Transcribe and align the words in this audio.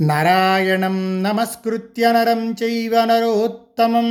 నారాయణం 0.00 1.22
నమస్కృత్య 1.22 2.12
నరం 2.12 2.52
చైవ 2.52 3.04
నరోత్తమం. 3.04 4.06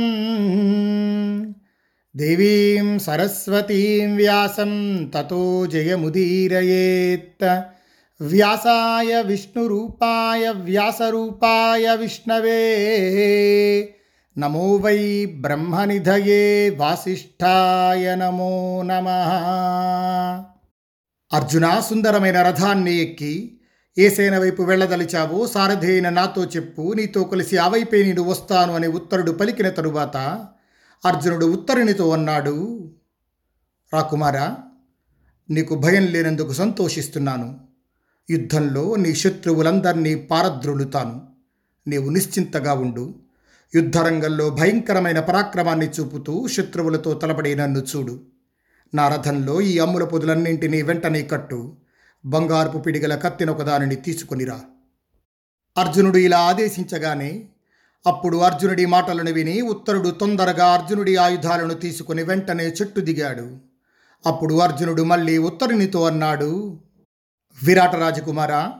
దేవీం 2.16 2.98
సరస్వతీం 2.98 4.16
వ్యాసం 4.16 5.04
తతో 5.14 5.66
జయముదీరయేత్. 5.66 7.60
వ్యాసాయ 8.20 9.22
విష్ణురూపాయ 9.22 10.48
వ్యాసరూపాయ 10.48 11.96
విష్ణవే. 11.96 12.74
నమో 14.38 14.76
వై 14.76 15.24
బ్రహ్మనిధయే 15.24 16.70
వాసిష్ఠాయ 16.70 18.14
నమో 18.14 18.82
నమ. 18.82 19.08
అర్జునా 21.32 21.80
సుందరమైన 21.80 22.42
రథాన్ని 22.42 22.96
ఎక్కి 23.02 23.59
ఏ 23.98 24.10
సేన 24.10 24.38
వైపు 24.38 24.62
వెళ్ళదలిచావో 24.62 25.46
సారథి 25.46 25.86
అయిన 25.86 26.08
నాతో 26.08 26.44
చెప్పు 26.44 26.92
నీతో 26.96 27.24
కలిసి 27.24 27.56
ఆ 27.56 27.68
వైపే 27.68 28.02
నేను 28.02 28.22
వస్తాను 28.22 28.74
అని 28.74 28.86
ఉత్తరుడు 28.86 29.32
పలికిన 29.32 29.70
తరువాత 29.70 30.16
అర్జునుడు 31.04 31.46
ఉత్తరునితో 31.46 32.10
అన్నాడు 32.10 32.90
రాకుమారా 33.92 34.56
నీకు 35.50 35.74
భయం 35.74 36.06
లేనందుకు 36.06 36.52
సంతోషిస్తున్నాను. 36.52 37.60
యుద్ధంలో 38.30 38.96
నీ 38.96 39.14
శత్రువులందరినీ 39.14 40.14
పారద్రోలుతాను. 40.14 41.22
నీవు 41.88 42.10
నిశ్చింతగా 42.10 42.74
ఉండు. 42.74 43.14
యుద్ధరంగంలో 43.74 44.50
భయంకరమైన 44.50 45.20
పరాక్రమాన్ని 45.20 45.90
చూపుతూ 45.90 46.46
శత్రువులతో 46.46 47.14
తలపడి 47.14 47.54
నన్ను 47.54 47.78
చూడు. 47.78 48.20
నా 48.94 49.08
రథంలో 49.08 49.60
ఈ 49.60 49.78
అమ్ముల 49.78 50.04
పొదులన్నింటినీ 50.04 50.82
వెంటనే 50.82 51.22
కట్టు. 51.22 51.76
బంగారుపు 52.24 52.78
పిడిగల 52.78 53.14
కత్తినొక 53.14 53.62
దానిని 53.62 53.96
తీసుకొనిరా. 53.96 54.60
అర్జునుడు 55.78 56.18
ఇలా 56.18 56.38
ఆదేశించగానే 56.38 57.48
అప్పుడు 58.06 58.36
అర్జునుడి 58.36 58.86
మాటలను 58.86 59.32
విని 59.32 59.60
ఉత్తరుడు 59.60 60.10
తొందరగా 60.10 60.66
అర్జునుడి 60.66 61.16
ఆయుధాలను 61.16 61.74
తీసుకుని 61.74 62.22
వెంటనే 62.22 62.64
చెట్టు 62.64 63.00
దిగాడు. 63.00 63.58
అప్పుడు 64.26 64.54
అర్జునుడు 64.54 65.02
మళ్ళీ 65.02 65.38
ఉత్తరునితో 65.38 66.06
అన్నాడు 66.06 66.80
విరాట 67.64 67.96
రాజకుమారా 67.96 68.72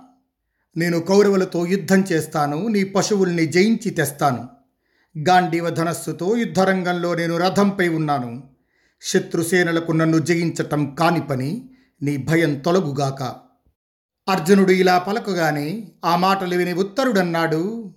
నేను 0.77 1.01
కౌరవులతో 1.01 1.67
యుద్ధం 1.67 2.01
చేస్తాను 2.01 2.67
నీ 2.67 2.85
పశువుల్ని 2.85 3.47
జయించి 3.47 3.91
తెస్తాను. 3.91 4.49
గాంధీవ 5.19 5.71
ధనస్సుతో 5.71 6.37
యుద్ధరంగంలో 6.37 7.15
నేను 7.15 7.37
రథంపై 7.37 7.89
ఉన్నాను. 7.89 8.43
శత్రుసేనలకు 9.03 9.93
నన్ను 9.93 10.19
జయించటం 10.19 10.95
కాని 10.95 11.21
పని. 11.21 11.70
నీ 12.03 12.17
భయం 12.17 12.59
తొలగుగాక. 12.59 13.23
అర్జునుడు 14.29 14.73
ఇలా 14.73 14.99
పలకగానే 14.99 15.89
ఆ 16.05 16.17
మాటలు 16.17 16.57
విని 16.57 16.73
ఉత్తరుడన్నాడు 16.73 17.95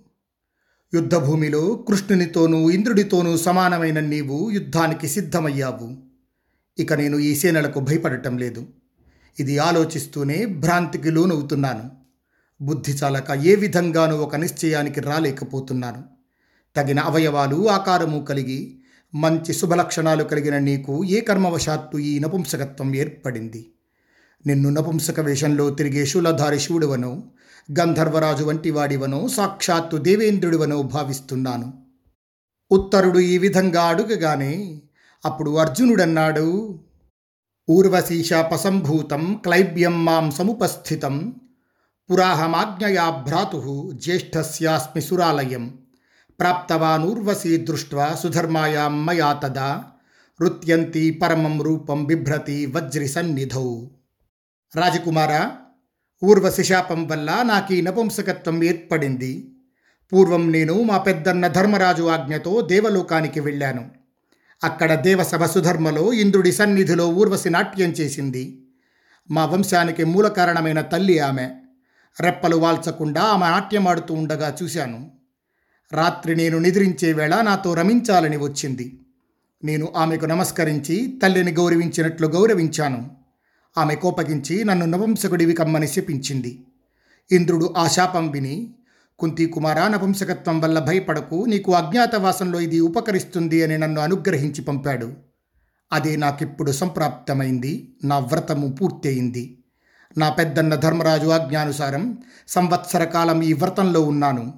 యుద్ధభూమిలో 0.94 1.74
కృష్ణునితోనూ 1.74 2.70
ఇంద్రుడితోనూ 2.70 3.36
సమానమైన 3.36 4.00
నీవు 4.00 4.50
యుద్ధానికి 4.50 5.08
సిద్ధమయ్యావు. 5.08 5.96
ఇక 6.78 6.92
నేను 6.92 7.18
ఈ 7.18 7.34
సేనలకు 7.34 7.80
భయపడటం 7.80 8.38
లేదు. 8.38 8.66
ఇది 9.40 9.58
ఆలోచిస్తూనే 9.58 10.46
భ్రాంతికి 10.46 11.10
లోనవుతున్నాను. 11.10 11.90
బుద్ధి 12.60 12.92
చాలక 12.92 13.30
ఏ 13.30 13.54
విధంగానూ 13.54 14.16
ఒక 14.16 14.36
నిశ్చయానికి 14.36 15.00
రాలేకపోతున్నాను. 15.00 16.04
తగిన 16.76 17.00
అవయవాలు 17.00 17.68
ఆకారము 17.68 18.24
కలిగి 18.24 18.80
మంచి 19.14 19.52
శుభలక్షణాలు 19.52 20.24
కలిగిన 20.24 20.58
నీకు 20.58 21.04
ఏ 21.04 21.20
కర్మవశాత్తు 21.20 21.98
ఈ 21.98 22.18
నపుంసకత్వం 22.18 22.94
ఏర్పడింది. 22.94 23.73
నిన్ను 24.46 24.70
నపుంసక 24.70 25.20
వేషంలో 25.20 25.70
తిరిగే 25.70 26.06
శూలధారి 26.06 26.60
శివుడివనో 26.60 27.22
గంధర్వరాజు 27.80 28.44
వంటి 28.44 28.70
వాడివనో 28.70 29.28
సాక్షాత్తు 29.28 29.96
దేవేంద్రుడివనో 29.96 30.82
భావిస్తున్నాను. 30.82 31.72
ఉత్తరుడు 32.72 33.18
ఈ 33.18 33.38
విధంగా 33.38 33.82
అడుగగానే 33.82 34.82
అప్పుడు 35.24 35.50
అర్జునుడన్నాడు. 35.50 36.78
ఊర్వశీశాపసంభూతం 37.70 39.40
క్లైబ్యం 39.44 40.04
మాం 40.04 40.30
సముపస్థితం. 40.30 41.34
పురాహమాజ్ఞయా 42.10 43.10
భ్రాతు 43.10 43.92
జ్యేష్ఠస్యాస్మి 43.94 45.02
సురాలయం. 45.02 45.78
ప్రాప్తవానూర్వశీ 46.40 47.56
దృష్ట్వా 47.56 48.14
సుధర్మాయాం 48.22 49.06
మయా 49.06 49.32
తదా. 49.32 49.84
నృత్యంతి 50.42 51.10
పరమం 51.10 51.62
రూపం 51.62 52.04
బిభ్రతి 52.04 52.66
వజ్రి 52.66 53.08
సన్నిధౌ. 53.08 53.86
రాజకుమార 54.76 55.50
ఊర్వశి 56.24 56.64
శాపం 56.64 57.06
వల్ల 57.06 57.42
నాకు 57.42 57.74
ఈ 57.74 57.80
నపుంసకత్వం 57.80 58.64
ఏర్పడింది. 58.64 59.54
పూర్వం 60.12 60.52
నేను 60.52 60.82
మా 60.82 60.98
పెద్దన్న 60.98 61.46
ధర్మరాజు 61.46 62.02
ఆజ్ఞతో 62.02 62.60
దేవలోకానికి 62.60 63.40
వెళ్ళాను. 63.40 63.90
అక్కడ 64.64 64.94
దేవసభ 64.94 65.44
సుధర్మలో 65.44 66.12
ఇంద్రుడి 66.12 66.52
సన్నిధిలో 66.52 67.08
ఊర్వశి 67.08 67.50
నాట్యం 67.50 67.90
చేసింది. 67.90 68.66
మా 69.30 69.44
వంశానికి 69.44 70.04
మూల 70.04 70.28
కారణమైన 70.28 70.80
తల్లి 70.80 71.18
ఆమె. 71.18 71.50
రెప్పలు 72.20 72.56
వాల్చకుండా 72.56 73.22
ఆమె 73.22 73.46
నాట్యమాడుతూ 73.46 74.14
ఉండగా 74.14 74.56
చూశాను. 74.62 75.10
రాత్రి 75.92 76.36
నేను 76.36 76.58
నిద్రించే 76.58 77.12
వేళ 77.12 77.40
నాతో 77.40 77.74
రమించాలని 77.74 78.36
వచ్చింది. 78.36 79.00
నేను 79.64 79.92
ఆమెకు 79.96 80.26
నమస్కరించి 80.26 81.18
తల్లిని 81.22 81.52
గౌరవించినట్లు 81.52 82.26
గౌరవించాను. 82.26 83.23
ఆమె 83.78 83.94
కోపగించి 83.94 84.64
నన్ను 84.64 84.86
నపుంసకుడివి 84.86 85.52
కమ్మని 85.52 85.88
శపించింది. 85.88 86.64
ఇంద్రుడు 87.32 87.74
ఆ 87.76 87.88
శాపం 87.88 88.30
విని 88.30 88.74
కుంతి 89.18 89.46
కుమార 89.46 89.88
నపుంసకత్వం 89.88 90.60
వల్ల 90.60 90.78
భయపడకు 90.78 91.44
నీకు 91.48 91.74
అజ్ఞాతవాసంలో 91.74 92.60
ఇది 92.60 92.80
ఉపకరిస్తుంది 92.80 93.62
అని 93.62 93.78
నన్ను 93.78 94.00
అనుగ్రహించి 94.00 94.62
పంపాడు. 94.62 95.12
అదే 95.92 96.16
నాకిప్పుడు 96.16 96.72
సంప్రాప్తమైంది 96.72 97.94
నా 98.04 98.18
వ్రతము 98.18 98.72
పూర్తయింది. 98.72 99.64
నా 100.18 100.30
పెద్దన్న 100.30 100.74
ధర్మరాజు 100.74 101.28
ఆజ్ఞానుసారం 101.28 102.18
సంవత్సర 102.48 103.04
కాలం 103.04 103.42
ఈ 103.42 103.52
వ్రతంలో 103.52 104.00
ఉన్నాను. 104.00 104.54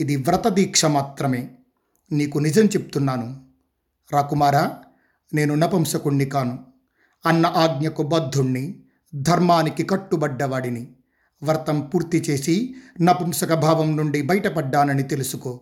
ఇది 0.00 0.16
వ్రత 0.16 0.48
దీక్ష 0.48 0.84
మాత్రమే. 0.84 1.50
నీకు 2.12 2.38
నిజం 2.38 2.64
చెప్తున్నాను. 2.64 3.40
రాకుమారా 4.12 4.76
నేను 5.34 5.54
నపుంసకుణ్ణి 5.54 6.24
కాను. 6.24 6.69
అన్న 7.26 7.46
ఆజ్ఞకు 7.46 8.02
బద్ధుణ్ణి 8.02 8.82
ధర్మానికి 9.14 9.82
కట్టుబడ్డవాడిని. 9.82 10.92
వ్రతం 11.42 11.80
పూర్తి 11.80 12.24
చేసి 12.30 12.74
నపుంసక 13.00 13.54
భావం 13.54 13.96
నుండి 13.96 14.22
బయటపడ్డానని 14.22 15.02
తెలుసుకో. 15.02 15.60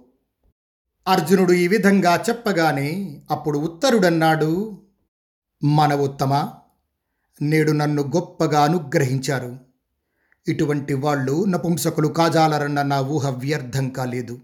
అర్జునుడు 1.08 1.52
ఈ 1.52 1.68
విధంగా 1.68 2.24
చెప్పగానే 2.28 3.20
అప్పుడు 3.30 3.58
ఉత్తరుడన్నాడు 3.58 4.82
మన 5.64 5.94
ఉత్తమ 5.94 6.48
నేడు 7.42 7.72
నన్ను 7.72 8.02
గొప్పగా 8.02 8.60
అనుగ్రహించారు. 8.60 9.58
ఇటువంటి 10.48 10.94
వాళ్ళు 10.94 11.44
నపుంసకులు 11.44 12.08
కాజాలరన్న 12.08 12.82
నా 12.82 13.00
ఊహ 13.00 13.30
వ్యర్థం 13.30 13.88
కాలేదు. 13.88 14.40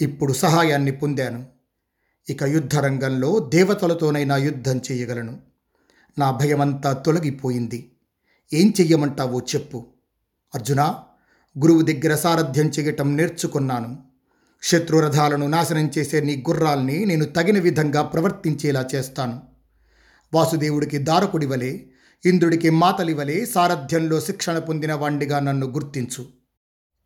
ఇప్పుడు 0.00 0.32
సహాయాన్ని 0.32 0.90
పొందాను. 0.90 1.46
ఇక 2.28 2.42
యుద్ధరంగంలో 2.42 3.38
దేవతలతోనైనా 3.38 4.36
యుద్ధం 4.36 4.80
చేయగలను. 4.92 5.49
నా 6.18 6.30
భయమంతా 6.30 6.92
తొలగిపోయింది. 6.92 7.92
ఏం 8.52 8.74
చెయ్యమంటావో 8.80 9.40
చెప్పు. 9.40 9.86
అర్జున 10.54 10.94
గురువు 11.58 11.82
దగ్గర 11.82 12.14
సారథ్యం 12.14 12.66
చేయటం 12.66 13.16
నేర్చుకున్నాను. 13.16 13.98
శత్రురథాలను 14.62 15.46
నాశనం 15.46 15.90
చేసే 15.98 16.20
నీ 16.20 16.44
గుర్రాల్ని 16.48 17.06
నేను 17.06 17.24
తగిన 17.24 17.58
విధంగా 17.58 18.02
ప్రవర్తించేలా 18.02 18.88
చేస్తాను. 18.94 19.40
వాసుదేవుడికి 20.34 20.98
దారకుడివలే 20.98 21.86
ఇంద్రుడికి 22.24 22.70
మాతలి 22.70 23.14
వలె 23.14 23.44
సారథ్యంలో 23.44 24.20
శిక్షణ 24.20 24.58
పొందిన 24.58 24.94
వాండిగా 24.94 25.40
నన్ను 25.40 25.66
గుర్తించు. 25.66 26.26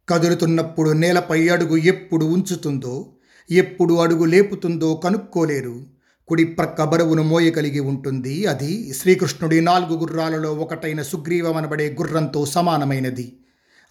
కదులుతున్నప్పుడు 0.09 0.91
నేలపై 0.91 1.48
అడుగు 1.48 1.77
ఎప్పుడు 1.77 2.24
ఉంచుతుందో 2.24 3.15
ఎప్పుడు 3.50 3.95
అడుగు 3.95 4.24
లేపుతుందో 4.24 4.95
కనుక్కోలేరు. 4.95 5.94
కుడి 6.28 6.44
ప్రక్క 6.44 6.84
బరువును 6.84 7.22
మోయగలిగి 7.22 7.80
ఉంటుంది. 7.80 8.47
అది 8.47 8.94
శ్రీకృష్ణుడి 8.94 9.60
నాలుగు 9.60 9.98
గుర్రాలలో 9.98 10.53
ఒకటైన 10.53 11.03
సుగ్రీవమనబడే 11.03 11.97
గుర్రంతో 12.00 12.47
సమానమైనది. 12.47 13.36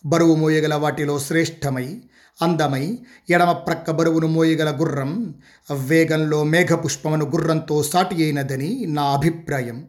బరువు 0.06 0.36
మోయగల 0.36 0.74
వాటిలో 0.74 1.20
శ్రేష్టమై 1.20 2.02
అందమై 2.42 2.98
ఎడమ 3.30 3.52
ప్రక్క 3.52 3.92
బరువును 3.92 4.28
మోయగల 4.28 4.78
గుర్రం 4.82 5.34
వేగంలో 5.72 6.44
మేఘపుష్పమును 6.44 7.26
గుర్రంతో 7.26 7.84
సాటి 7.84 8.24
అయినదని 8.24 8.86
నా 8.88 9.04
అభిప్రాయం. 9.04 9.88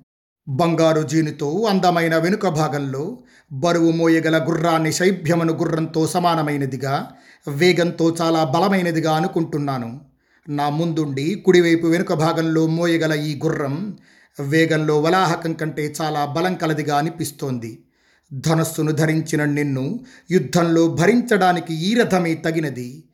బంగారు 0.48 1.02
జీనుతో 1.02 1.66
అందమైన 1.70 2.16
వెనుక 2.16 2.48
భాగంలో 2.48 3.18
బరువు 3.52 3.90
మోయగల 3.90 4.48
గుర్రాన్ని 4.48 4.92
శైభ్యమను 4.92 5.52
గుర్రంతో 5.52 6.06
సమానమైనదిగా 6.06 7.08
వేగంతో 7.48 8.16
చాలా 8.20 8.44
బలమైనదిగా 8.44 9.12
అనుకుంటున్నాను. 9.14 10.13
నా 10.48 10.68
ముందుండి 10.68 11.34
కుడివైపు 11.34 11.86
వెనుక 11.86 12.12
భాగంలో 12.12 12.66
మోయగల 12.66 13.14
ఈ 13.14 13.40
గుర్రం 13.44 13.98
వేగంలో 14.40 15.00
వలాహకం 15.00 15.52
కంటే 15.52 15.94
చాలా 16.02 16.24
బలం 16.24 16.54
కలదిగా 16.54 16.96
అనిపిస్తోంది. 16.96 17.84
ధనస్సును 18.32 18.92
ధరించిన 18.92 19.44
నిన్ను 19.44 20.00
యుద్ధంలో 20.30 20.88
భరించడానికి 20.88 21.74
ఈ 21.74 21.94
రథమే 21.94 22.34
తగినది. 22.34 23.04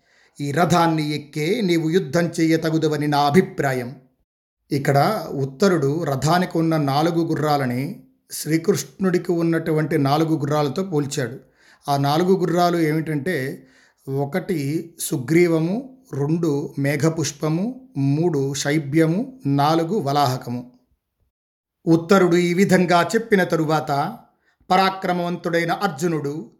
ఈ 0.40 0.52
రథాన్ని 0.52 1.14
ఎక్కే 1.14 1.60
నీవు 1.60 1.90
యుద్ధం 1.90 2.30
చేయ 2.40 2.56
తగుదవని 2.56 3.06
నా 3.06 3.18
అభిప్రాయం. 3.18 3.96
ఇక్కడ 4.72 5.26
ఉత్తరుడు 5.30 6.04
రథానికి 6.04 6.58
ఉన్న 6.58 6.76
నాలుగు 6.76 7.24
గుర్రాలని 7.24 8.02
శ్రీకృష్ణుడికి 8.30 9.32
ఉన్నటువంటి 9.32 9.98
నాలుగు 9.98 10.38
గుర్రాలతో 10.38 10.82
పోల్చాడు. 10.82 11.38
ఆ 11.88 11.96
నాలుగు 11.96 12.36
గుర్రాలు 12.36 12.76
ఏమిటంటే 12.76 13.66
ఒకటి 14.08 14.94
సుగ్రీవము 15.00 15.99
రెండు 16.12 16.74
మేఘపుష్పము 16.78 17.88
మూడు 17.96 18.54
శైబ్యము 18.54 19.40
నాలుగు 19.46 20.00
వలాహకము. 20.00 20.72
ఉత్తరుడు 21.86 22.36
ఈ 22.36 22.54
విధంగా 22.54 23.02
చెప్పిన 23.02 23.44
తరువాత 23.44 24.18
పరాక్రమవంతుడైన 24.70 25.72
అర్జునుడు 25.72 26.50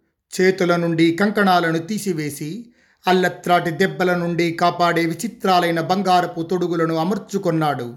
చేతుల 0.41 0.77
నుండి 0.77 1.17
కంకణాలను 1.17 1.79
తీసివేసి 1.79 2.73
అల్లత్రాటి 3.07 3.71
దెబ్బల 3.71 4.15
నుండి 4.15 4.53
కాపాడే 4.53 5.05
విచిత్రాలైన 5.05 5.81
బంగారపు 5.81 6.43
తొడుగులను 6.43 6.97
అమర్చుకొన్నాడు. 6.97 7.95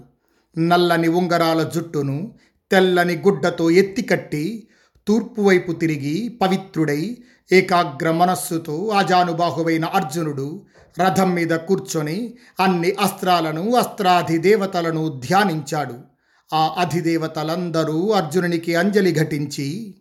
నల్లని 0.58 1.08
ఉంగరాల 1.08 1.62
జుట్టును 1.62 2.34
తెల్లని 2.70 3.16
గుడ్డతో 3.16 3.70
ఎత్తికట్టి 3.70 4.68
తూర్పు 5.08 5.42
వైపు 5.42 5.72
తిరిగి 5.72 6.28
పవిత్రుడై 6.28 7.18
ఏకాగ్ర 7.52 8.10
మనస్సుతో 8.10 8.88
ఆజానుబాహువైన 8.88 9.84
అర్జునుడు 9.84 10.62
రథం 11.00 11.34
మీద 11.34 11.50
కూర్చొని 11.50 12.34
అన్ని 12.60 12.92
అస్త్రాలను 12.92 13.74
అస్త్రాధిదేవతలను 13.74 15.20
ధ్యానించాడు. 15.28 15.94
ఆ 16.54 16.74
అధిదేవతలందరూ 16.78 18.10
అర్జునునికి 18.10 18.74
అంజలి 18.74 19.12
ఘటించి 19.12 19.94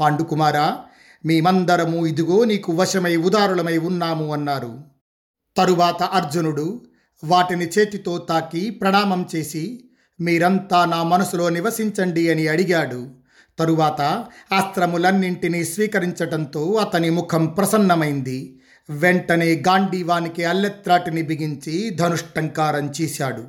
పాండుకుమారా 0.00 0.78
మేమందరము 1.26 2.06
ఇదిగో 2.06 2.44
నీకు 2.44 2.72
వశమై 2.72 3.16
ఉదారులమై 3.16 3.78
ఉన్నాము 3.78 4.32
అన్నారు. 4.32 4.78
తరువాత 5.56 6.02
అర్జునుడు 6.02 6.82
వాటిని 7.24 7.68
చేతితో 7.68 8.18
తాకి 8.18 8.70
ప్రణామం 8.70 9.28
చేసి 9.36 9.84
మీరంతా 10.20 10.84
నా 10.84 11.02
మనసులో 11.02 11.48
నివసించండి 11.48 12.30
అని 12.30 12.48
అడిగాడు. 12.48 13.08
తరువాత 13.58 14.02
అస్త్రములన్నింటినీ 14.56 15.64
స్వీకరించటంతో 15.64 16.72
అతని 16.72 17.10
ముఖం 17.10 17.46
ప్రసన్నమైంది. 17.46 18.59
వెంటనే 18.90 19.62
గాంధీవానికి 19.68 20.44
అల్లెత్రాటిని 20.44 21.22
బిగించి 21.22 21.90
ధనుష్టంకారం 21.90 22.92
చేశాడు. 23.00 23.44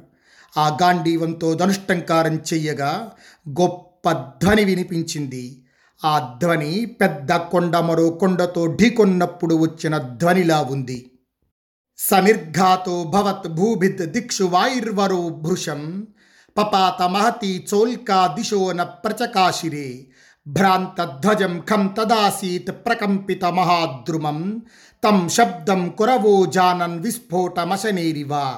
ఆ 0.58 0.78
గాంధీవంతో 0.82 1.54
ధనుష్టంకారం 1.54 2.36
చెయ్యగా 2.36 3.12
గొప్ప 3.50 4.12
ధ్వని 4.12 4.64
వినిపించింది. 4.64 5.66
ఆ 6.06 6.38
ధ్వని 6.44 6.86
పెద్ద 6.86 7.36
కొండ 7.36 7.78
మరో 7.78 8.10
కొండతో 8.10 8.78
ఢీకొన్నప్పుడు 8.82 9.56
వచ్చిన 9.56 9.98
ధ్వనిలా 9.98 10.62
ఉంది. 10.62 11.12
సనిర్ఘాతో 11.98 13.04
భవత్ 13.04 13.48
భూభిద్ 13.48 14.12
దిక్షు 14.12 14.44
వాయుర్వరో 14.44 15.30
భృశం 15.30 16.08
పపాత 16.58 17.04
మహతి 17.10 17.68
చోల్కా 17.74 18.28
దిశో 18.28 18.72
న 18.72 18.84
ప్రచకాశిరే 18.84 20.08
భ్రాంతధ్వజం 20.48 21.64
ఖం 21.70 21.96
తదాసీత్ 21.98 22.72
ప్రకంపిత 22.72 23.46
మహాద్రుమం 23.46 24.62
తం 25.04 25.30
శబ్దం 25.30 25.90
కురవో 25.98 26.46
జానన్ 26.46 27.04
విస్ఫోటమశనేరివ. 27.04 28.54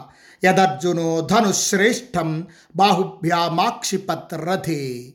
యదర్జునో 0.46 1.28
ధనుశ్రేష్టం 1.32 2.48
బాహుభ్యామాక్షిపత్ 2.76 4.34
రథే 4.34 5.14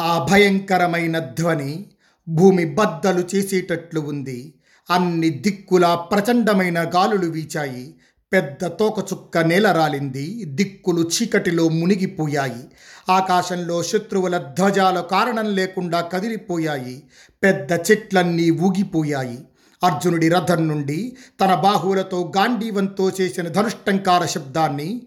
ఆ 0.00 0.26
భయంకరమైన 0.30 1.18
ధ్వని 1.18 1.86
భూమి 2.28 2.64
బద్దలు 2.64 3.24
చేసేటట్లు 3.34 4.00
ఉంది. 4.00 4.54
అన్ని 4.90 5.30
దిక్కులా 5.30 5.94
ప్రచండమైన 5.94 6.90
గాలులు 6.94 7.30
వీచాయి. 7.30 7.94
పెద్ద 8.32 8.66
తోకచుక్క 8.66 9.38
నేల 9.38 9.72
రాలింది. 9.72 10.44
దిక్కులు 10.44 11.02
చీకటిలో 11.02 11.68
మునిగిపోయాయి. 11.68 12.64
ఆకాశంలో 13.10 13.82
శత్రువుల 13.82 14.38
ధ్వజాల 14.38 15.00
కారణం 15.00 15.54
లేకుండా 15.54 16.00
కదిలిపోయాయి. 16.00 17.02
పెద్ద 17.42 17.72
చెట్లన్నీ 17.72 18.50
ఊగిపోయాయి. 18.50 19.38
అర్జునుడి 19.84 20.28
రథం 20.28 20.68
నుండి 20.68 21.16
తన 21.40 21.54
బాహువులతో 21.54 22.32
గాంధీవంతో 22.36 23.10
చేసిన 23.20 23.48
ధనుష్టంకార 23.48 24.26
శబ్దాన్ని 24.26 25.02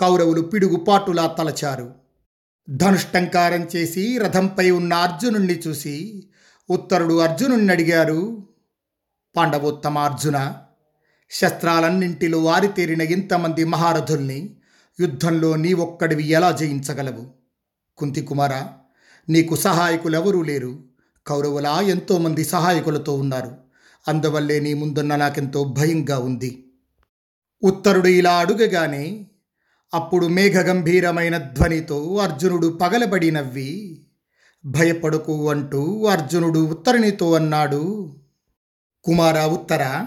కౌరవులు 0.00 0.40
పిడుగుపాటులా 0.40 1.26
తలచారు. 1.26 1.94
ధనుష్టంకారం 2.70 3.68
చేసి 3.76 4.18
రథంపై 4.18 4.70
ఉన్న 4.70 4.94
అర్జునుణ్ణి 4.94 5.62
చూసి 5.68 6.26
ఉత్తరుడు 6.70 7.18
అర్జునుణ్ణి 7.18 7.72
అడిగారు 7.72 8.42
పాండవోత్తమ 9.36 9.98
అర్జున 9.98 10.54
శస్త్రాలన్నింటిలో 11.30 12.42
వారితేరిన 12.42 13.00
ఇంతమంది 13.00 13.64
మహారథుల్ని 13.64 14.56
యుద్ధంలో 15.00 15.56
నీ 15.56 15.72
ఒక్కడివి 15.72 16.28
ఎలా 16.28 16.50
జయించగలవు? 16.50 17.26
కుంతికుమార 17.96 18.66
నీకు 19.28 19.56
సహాయకులెవరూ 19.56 20.42
లేరు. 20.42 20.78
కౌరవులా 21.26 21.80
ఎంతోమంది 21.80 22.44
సహాయకులతో 22.44 23.14
ఉన్నారు. 23.14 23.65
అందువల్లే 24.08 24.60
నీ 24.60 24.74
ముందున్న 24.74 25.16
నాకెంతో 25.16 25.64
భయంగా 25.64 26.18
ఉంది. 26.18 26.64
ఉత్తరుడు 27.62 28.08
ఇలా 28.08 28.38
అడుగగానే 28.38 29.26
అప్పుడు 29.94 30.26
మేఘగంభీరమైన 30.26 31.38
ధ్వనితో 31.38 32.16
అర్జునుడు 32.16 32.78
పగలబడి 32.82 33.30
నవ్వి 33.30 34.02
భయపడుకు 34.64 35.50
అంటూ 35.50 36.04
అర్జునుడు 36.04 36.58
ఉత్తరునితో 36.58 37.32
అన్నాడు. 37.34 38.14
కుమార 39.04 39.46
ఉత్తర 39.46 40.06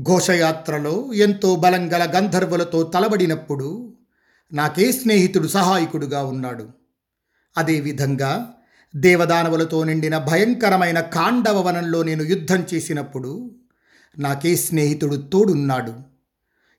ఘోషయాత్రలో 0.00 1.12
ఎంతో 1.14 1.56
బలంగల 1.56 2.18
గంధర్వులతో 2.18 2.82
తలబడినప్పుడు 2.82 3.94
నాకే 4.52 4.92
స్నేహితుడు 4.92 5.48
సహాయకుడుగా 5.48 6.24
ఉన్నాడు. 6.24 6.68
అదేవిధంగా 7.56 8.54
దేవదానవులతో 8.96 9.84
నిండిన 9.84 10.18
భయంకరమైన 10.18 11.00
కాండవ 11.00 11.60
వనంలో 11.60 12.02
నేను 12.02 12.22
యుద్ధం 12.22 12.66
చేసినప్పుడు 12.74 13.50
నాకే 14.18 14.56
స్నేహితుడు 14.56 15.16
తోడున్నాడు. 15.16 15.92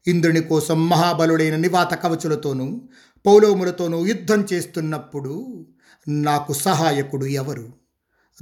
ఇంద్రుని 0.07 0.41
కోసం 0.41 0.89
మహాబలుడైన 0.89 1.56
నివాత 1.56 1.94
కవచులతోనూ 1.94 2.81
పౌలోములతోనూ 3.25 4.06
యుద్ధం 4.06 4.47
చేస్తున్నప్పుడు 4.53 5.65
నాకు 6.09 6.53
సహాయకుడు 6.53 7.25
ఎవరు? 7.25 7.69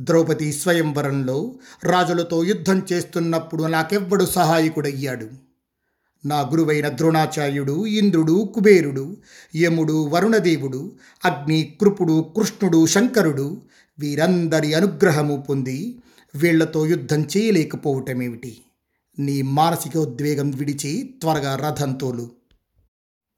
ద్రౌపది 0.02 0.54
స్వయంవరంలో 0.54 1.56
రాజులతో 1.84 2.44
యుద్ధం 2.44 2.86
చేస్తున్నప్పుడు 2.92 3.64
నాకెవ్వడు 3.64 4.26
సహాయకుడయ్యాడు? 4.26 5.30
నా 6.26 6.40
గురువైన 6.40 6.88
ద్రోణాచార్యుడు 6.88 7.86
ఇంద్రుడు 7.86 8.52
కుబేరుడు 8.56 9.18
యముడు 9.56 10.08
వరుణదేవుడు 10.08 10.96
అగ్ని 11.26 11.78
కృపుడు 11.82 12.26
కృష్ణుడు 12.38 12.86
శంకరుడు 12.86 13.62
వీరందరి 14.00 14.74
అనుగ్రహము 14.74 15.46
పొంది 15.50 16.00
వీళ్ళతో 16.36 16.86
యుద్ధం 16.86 17.28
చేయలేకపోవటమేమిటి? 17.38 18.62
నీ 19.20 19.42
మానసిక 19.42 19.98
ఉద్వేగం 19.98 20.52
విడిచి 20.52 21.16
త్వరగా 21.22 21.56
రథంతోలు 21.56 22.32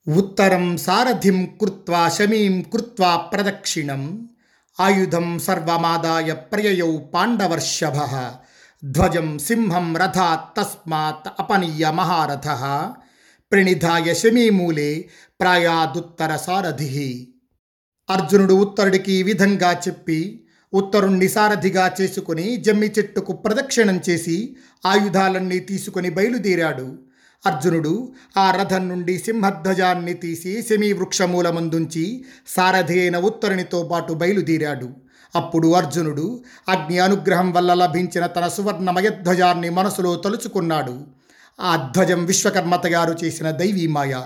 ఉత్తరం 0.07 0.77
సారథిం 0.77 1.45
కృత్వా 1.45 2.09
శమీం 2.09 2.61
కృత్వా 2.61 3.15
ప్రదక్షిణం. 3.15 4.29
ఆయుధం 4.79 5.39
సర్వమాదాయ 5.39 6.33
ప్రయయౌ 6.33 6.97
పాండవర్షభ. 6.97 7.95
ధ్వజం 8.85 9.37
సింహం 9.37 9.97
రథాత్ 9.97 10.57
తస్మాత్ 10.57 11.33
అపనీయ 11.39 11.91
మహారథ. 11.91 12.47
ప్రణిధాయ 13.51 14.13
శమీమూలే 14.13 15.09
ప్రాయాదుత్తర 15.41 16.35
సారథి. 16.35 17.33
అర్జునుడు 18.09 18.53
ఉత్తరుడికి 18.53 19.11
ఈ 19.11 19.23
విధంగా 19.23 19.81
చెప్పి 19.87 20.47
ఉత్తరుణ్ణి 20.73 21.27
సారథిగా 21.27 21.95
చేసుకుని 22.01 22.55
జమ్మి 22.55 22.87
చెట్టుకు 22.87 23.33
ప్రదక్షిణం 23.33 24.01
చేసి 24.09 24.55
ఆయుధాలన్నీ 24.85 25.59
తీసుకుని 25.59 26.09
బయలుదేరాడు. 26.09 26.99
అర్జునుడు 27.45 28.13
ఆ 28.37 28.51
రథం 28.51 28.89
నుండి 28.89 29.17
సింహధ్వజాన్ని 29.17 30.13
తీసి 30.13 30.61
సెమీ 30.61 30.93
వృక్షమూలమందుంచి 30.93 32.25
సారథి 32.47 32.99
అయిన 32.99 33.17
ఉత్తరునితో 33.17 33.83
పాటు 33.83 34.13
బయలుదేరాడు. 34.13 35.04
అప్పుడు 35.35 35.73
అర్జునుడు 35.73 36.43
అగ్ని 36.69 36.99
అనుగ్రహం 36.99 37.53
వల్ల 37.53 37.73
లభించిన 37.73 38.25
తన 38.25 38.47
సువర్ణమయధ్వజాన్ని 38.47 39.69
మనసులో 39.69 40.15
తలుచుకున్నాడు. 40.15 41.01
ఆ 41.61 41.89
ధ్వజం 41.95 42.25
విశ్వకర్మ 42.25 42.81
గారు 42.87 43.17
చేసిన 43.23 43.51
దైవీమాయ. 43.51 44.21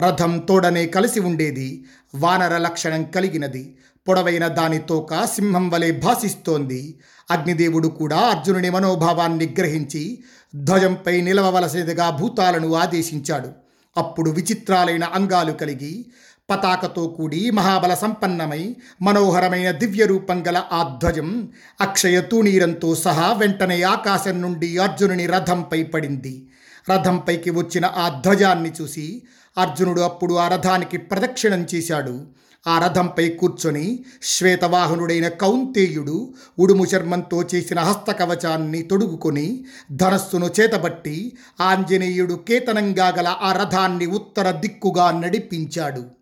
రథం 0.00 0.38
తోడనే 0.38 0.86
కలిసి 0.86 1.20
ఉండేది. 1.20 1.84
వానర 2.14 2.58
లక్షణం 2.58 3.04
కలిగినది. 3.04 3.76
పొడవైన 4.08 4.48
దాని 4.48 4.78
తోక 4.78 5.24
సింహం 5.24 5.70
వలె 5.70 5.90
భాసిస్తోంది. 5.90 6.98
అగ్నిదేవుడు 7.30 7.88
కూడా 7.88 8.16
అర్జునుని 8.16 8.70
మనోభావాన్ని 8.70 9.54
గ్రహించి 9.58 10.24
ధ్వజంపై 10.54 11.20
నిలవవలసినదిగా 11.20 12.10
భూతాలను 12.10 12.74
ఆదేశించాడు. 12.74 13.48
అప్పుడు 13.96 14.30
విచిత్రాలైన 14.30 15.04
అంగాలు 15.04 15.52
కలిగి 15.52 16.06
పతాకతో 16.50 17.06
కూడి 17.06 17.50
మహాబల 17.50 17.94
సంపన్నమై 17.94 18.76
మనోహరమైన 19.02 19.70
దివ్య 19.70 20.06
రూపం 20.06 20.46
గల 20.46 20.62
ఆ 20.72 20.98
ధ్వజం 21.02 21.48
అక్షయ 21.80 22.20
తూణీరంతో 22.20 22.94
సహా 22.94 23.32
వెంటనే 23.32 23.82
ఆకాశం 23.82 24.40
నుండి 24.40 24.78
అర్జునుని 24.78 25.26
రథంపై 25.26 25.82
పడింది. 25.82 26.48
రథంపైకి 26.90 27.50
వచ్చిన 27.50 27.86
ఆ 27.96 28.08
ధ్వజాన్ని 28.08 28.72
చూసి 28.80 29.22
అర్జునుడు 29.58 30.00
అప్పుడు 30.00 30.34
ఆ 30.34 30.48
రథానికి 30.48 30.98
ప్రదక్షిణం 30.98 31.66
చేశాడు. 31.74 32.26
ఆ 32.66 32.78
రథంపై 32.78 33.28
కూర్చొని 33.28 34.04
శ్వేతవాహనుడైన 34.22 35.28
కౌంతేయుడు 35.28 36.34
ఉడుము 36.58 36.84
చర్మంతో 36.84 37.42
చేసిన 37.54 37.80
హస్తకవచాన్ని 37.80 38.82
తొడుగుకొని 38.82 39.64
ధనస్సును 39.92 40.50
చేతబట్టి 40.60 41.32
ఆంజనేయుడు 41.60 42.34
కేతనంగా 42.34 43.08
గల 43.08 43.36
ఆ 43.40 43.52
రథాన్ని 43.52 44.06
ఉత్తర 44.06 44.50
దిక్కుగా 44.50 45.20
నడిపించాడు. 45.20 46.19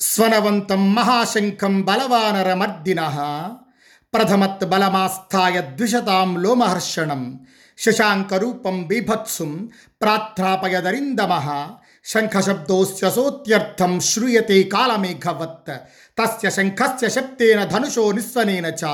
స్వనవంతం 0.00 0.94
మహాశంఖం 0.94 1.82
బలవానరమర్దిన. 1.82 3.00
ప్రథమత్ 4.14 4.64
బలమాస్థాయ 4.64 5.60
ద్విషతాం 5.60 6.42
లోమహర్షణం. 6.42 7.46
శశాంకరూపం 7.78 8.86
బీభత్సుం 8.86 9.68
ప్రార్థాపయదరిందమ 10.02 11.66
శంఖశబ్దోస్య 12.04 13.10
సోత్యర్థం 13.10 14.00
శ్రూయతే 14.00 14.62
కాళమేఘవత్ 14.62 15.72
తస్య 16.18 16.50
శంఖస్య 16.50 17.08
శబ్దేన 17.08 17.64
ధనుషో 17.64 18.12
నిస్వనేన 18.12 18.66
చ. 18.66 18.84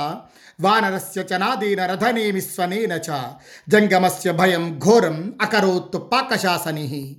వానరస్య 0.61 1.21
చ 1.21 1.37
నాదేన 1.37 1.87
రథనేమిస్వనేన 1.87 2.93
చ. 2.93 3.23
జంగమస్య 3.69 4.33
భయం 4.33 4.81
ఘోరం 4.85 5.35
అకరోత్ 5.43 6.13
పాకశాసని. 6.13 7.17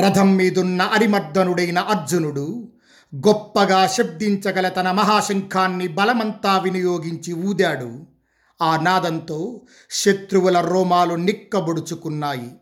రథం 0.00 0.36
మీదున్న 0.36 0.82
అరిమర్దనుడైన 0.82 1.78
అర్జునుడు 1.78 2.72
గొప్పగా 3.14 3.86
శబ్దించగల 3.86 4.68
తన 4.68 4.90
మహాశంఖాన్ని 4.90 5.88
బలమంతా 5.88 6.58
వినియోగించి 6.58 7.32
ఊదాడు. 7.32 8.06
ఆ 8.62 8.76
నాదంతో 8.76 9.60
శత్రువుల 9.90 10.60
రోమాలు 10.60 11.14
నిక్కబొడుచుకున్నాయి. 11.14 12.52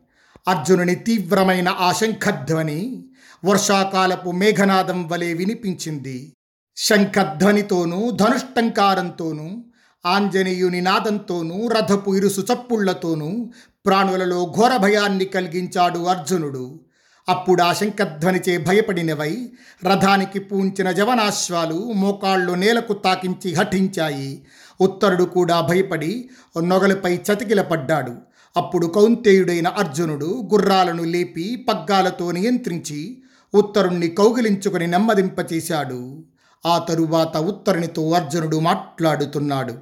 అర్జునుని 0.49 0.95
తీవ్రమైన 0.95 1.69
ఆ 1.69 1.93
శంఖధ్వని 1.93 3.05
వర్షాకాలపు 3.45 4.31
మేఘనాదం 4.31 5.09
వలె 5.09 5.33
వినిపించింది. 5.33 6.33
శంఖధ్వనితోనూ 6.76 8.11
ధనుష్టంకారంతోనూ 8.11 9.64
ఆంజనేయుని 10.07 10.81
నాదంతోనూ 10.81 11.69
రథపు 11.69 12.17
ఇరుసు 12.17 12.40
చప్పుళ్ళతోనూ 12.40 13.52
ప్రాణులలో 13.87 14.55
ఘోర 14.57 14.76
భయాన్ని 14.76 15.25
కలిగించాడు 15.25 15.99
అర్జునుడు. 15.99 16.81
అప్పుడు 17.29 17.63
ఆ 17.63 17.73
శంఖధ్వనిచే 17.73 18.59
భయపడినవై 18.59 19.51
రథానికి 19.85 20.39
పూంచిన 20.39 20.91
జవనాశ్వాలు 20.91 21.93
మోకాళ్ళు 21.93 22.53
నేలకు 22.53 22.93
తాకించి 22.93 23.55
హఠించాయి. 23.55 24.47
ఉత్తరుడు 24.81 25.25
కూడా 25.25 25.61
భయపడి 25.61 26.31
నొగలపై 26.63 27.17
చతికిలపడ్డాడు. 27.17 28.15
అప్పుడు 28.57 28.87
కౌంతేయుడైన 28.87 29.69
అర్జునుడు 29.69 30.49
గుర్రాలను 30.53 31.03
లేపి 31.03 31.67
పగ్గాలతో 31.69 32.31
నియంత్రించి 32.31 33.23
ఉత్తరుణ్ణి 33.55 34.09
కౌగిలించుకుని 34.09 34.87
నెమ్మదింపచేశాడు. 34.87 36.25
ఆ 36.67 36.79
తరువాత 36.79 37.37
ఉత్తరునితో 37.37 38.11
అర్జునుడు 38.11 38.61
మాట్లాడుతున్నాడు. 38.61 39.75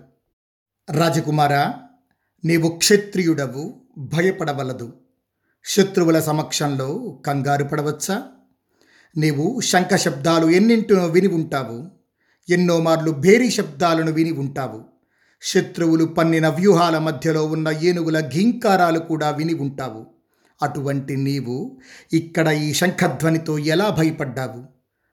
రాజకుమార 0.90 1.72
నీవు 2.44 2.68
క్షత్రియుడవు 2.68 3.80
భయపడవలదు. 3.98 4.92
శత్రువుల 5.68 6.20
సమక్షంలో 6.20 7.18
కంగారు 7.26 7.64
పడవచ్చా? 7.64 8.22
నీవు 9.16 9.60
శంఖ 9.60 9.94
శబ్దాలు 9.94 10.46
ఎన్నింటినో 10.46 11.06
విని 11.06 11.26
ఉంటావు. 11.26 11.90
ఎన్నో 12.52 12.80
మార్లు 12.80 13.10
భేరీ 13.10 13.50
శబ్దాలను 13.50 14.12
విని 14.12 14.32
ఉంటావు. 14.32 14.84
శత్రువులు 15.42 16.04
పన్నిన 16.04 16.48
వ్యూహాల 16.48 16.98
మధ్యలో 16.98 17.46
ఉన్న 17.46 17.68
ఏనుగుల 17.68 18.20
ఘీంకారాలు 18.20 18.98
కూడా 18.98 19.30
విని 19.30 19.54
ఉంటావు. 19.54 20.06
అటువంటి 20.62 21.16
నీవు 21.16 21.78
ఇక్కడ 22.12 22.48
ఈ 22.48 22.72
శంఖధ్వనితో 22.72 23.58
ఎలా 23.58 23.90
భయపడ్డావు? 23.90 24.64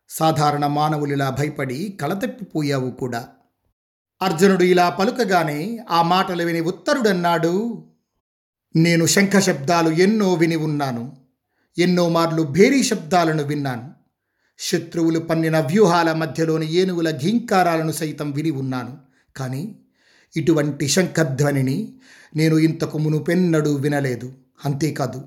సాధారణ 0.09 0.67
మానవులిలా 0.67 1.29
భయపడి 1.29 1.97
కలతప్పిపోయావు 2.01 2.91
కూడా. 2.91 3.27
అర్జునుడు 4.21 4.63
ఇలా 4.63 4.89
పలుకగానే 4.89 5.79
ఆ 5.89 6.01
మాటలు 6.01 6.43
విని 6.43 6.61
ఉత్తరుడన్నాడు 6.61 7.83
నేను 8.75 9.05
శంఖ 9.05 9.37
శబ్దాలు 9.37 9.89
ఎన్నో 9.89 10.33
విని 10.33 10.55
ఉన్నాను. 10.55 11.15
ఎన్నో 11.77 12.09
మార్లు 12.09 12.43
భేరీ 12.43 12.83
శబ్దాలను 12.83 13.43
విన్నాను. 13.43 13.91
శత్రువులు 14.59 15.19
పన్నిన 15.19 15.59
వ్యూహాల 15.59 16.13
మధ్యలోని 16.13 16.73
ఏనుగుల 16.73 17.11
ఘీంకారాలను 17.11 17.91
సైతం 17.91 18.31
విని 18.31 18.51
ఉన్నాను. 18.51 18.97
కానీ 19.35 19.75
ఇటువంటి 20.35 20.87
శంఖధ్వనిని 20.87 21.93
నేను 22.35 22.57
ఇంతకు 22.57 22.97
మునుపెన్నడూ 22.97 23.73
వినలేదు. 23.73 24.33
అంతేకాదు 24.65 25.21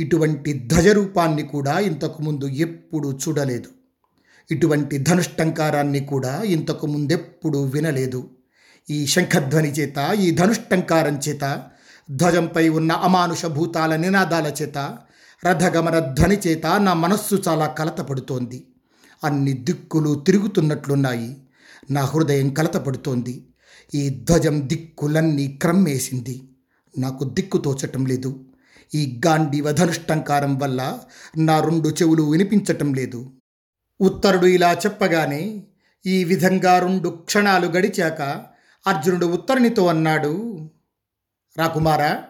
ఇటువంటి 0.00 0.52
ధ్వజరూపాన్ని 0.52 1.42
కూడా 1.42 1.78
ఇంతకు 1.78 2.22
ముందు 2.22 2.48
ఎప్పుడూ 2.48 3.12
చూడలేదు. 3.12 3.68
ఇటువంటి 4.50 4.98
ధనుష్టంకారాన్ని 4.98 6.00
కూడా 6.00 6.42
ఇంతకు 6.42 6.86
ముందెప్పుడూ 6.86 7.62
వినలేదు. 7.62 8.30
ఈ 8.90 9.06
శంఖధ్వని 9.06 9.70
చేత 9.70 10.16
ఈ 10.20 10.30
ధనుష్టంకారం 10.30 11.20
చేత 11.28 11.64
ధ్వజంపై 12.10 12.68
ఉన్న 12.68 12.92
అమానుష 12.92 13.46
భూతాల 13.46 13.96
నినాదాల 13.96 14.52
చేత 14.62 14.98
రథగమన 15.46 15.98
ధ్వని 15.98 16.38
చేత 16.46 16.66
నా 16.66 16.94
మనస్సు 16.94 17.42
చాలా 17.48 17.66
కలతపడుతోంది. 17.66 18.66
అన్ని 19.24 19.52
దిక్కులు 19.52 20.14
తిరుగుతున్నట్లున్నాయి. 20.14 21.36
నా 21.90 22.00
హృదయం 22.00 22.54
కలతపడుతోంది. 22.54 23.48
ఈ 23.94 24.08
ధ్వజం 24.08 24.68
దిక్కులన్నీ 24.68 25.58
క్రమ్మేసింది. 25.62 26.48
నాకు 26.98 27.24
దిక్కు 27.24 27.58
తోచటం 27.58 28.06
లేదు. 28.06 28.44
ఈ 28.94 29.20
గాంధీవ 29.26 29.72
ధనుష్టంకారం 29.72 30.58
వల్ల 30.58 30.98
నా 31.38 31.60
రెండు 31.60 31.88
చెవులు 31.88 32.22
వినిపించటం 32.22 32.94
లేదు. 32.94 33.30
ఉత్తరుడు 34.00 34.46
ఇలా 34.46 34.72
చెప్పగానే 34.72 35.66
ఈ 36.06 36.24
విధంగా 36.24 36.78
రెండు 36.78 37.08
క్షణాలు 37.08 37.66
గడిచాక 37.66 38.22
అర్జునుడు 38.86 39.26
ఉత్తరునితో 39.26 39.86
అన్నాడు 39.86 40.58
రాకుమారా 41.58 42.22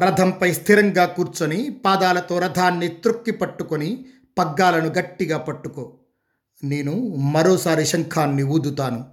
రథంపై 0.00 0.52
స్థిరంగా 0.52 1.06
కూర్చొని 1.06 1.80
పాదాలతో 1.84 2.38
రథాన్ని 2.38 2.88
త్రొక్కి 2.88 3.30
పట్టుకొని 3.30 4.06
పగ్గాలను 4.38 4.88
గట్టిగా 4.88 5.38
పట్టుకో. 5.38 5.92
నేను 6.64 7.16
మరోసారి 7.16 7.86
శంఖాన్ని 7.86 8.42
ఊదుతాను. 8.42 9.04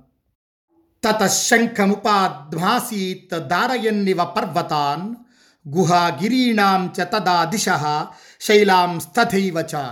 తత 1.03 1.27
శంఖముపాధ్మాసీత్ 1.27 3.47
దారయన్నివ 3.47 4.25
పర్వతాన్ 4.25 5.15
గుహాగిరీణాం 5.69 6.93
చ 6.99 7.03
తదా 7.03 7.43
దిశ 7.43 7.65
శైలాంస్తథైవ 8.41 9.67
చ. 9.75 9.87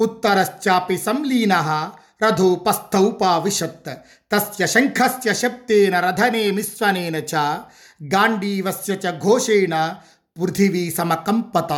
ఉత్తరశ్చాపి 0.00 0.98
సంలీన 0.98 1.90
రథోపస్థౌపావిశత్. 2.24 3.90
తస్య 4.32 4.66
శంఖస్య 4.66 5.34
శబ్దేన 5.34 6.00
రథనే 6.00 6.50
మిశ్వనేన 6.50 7.16
చ. 7.16 7.58
గాంధీవస్య 8.02 8.94
చ 8.94 9.18
ఘోషేణ 9.18 9.94
పృథివీ 10.42 10.90
సమకంపత. 10.90 11.72